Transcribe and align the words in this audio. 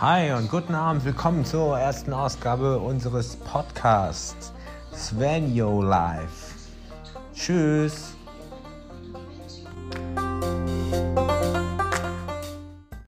Hi 0.00 0.30
und 0.30 0.48
guten 0.48 0.76
Abend, 0.76 1.04
willkommen 1.04 1.44
zur 1.44 1.76
ersten 1.76 2.12
Ausgabe 2.12 2.78
unseres 2.78 3.34
Podcasts 3.34 4.52
Svenio 4.94 5.82
Live. 5.82 6.54
Tschüss. 7.34 8.17